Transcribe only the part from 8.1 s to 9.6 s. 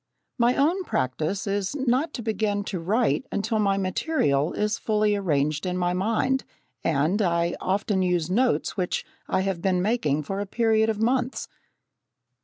notes which I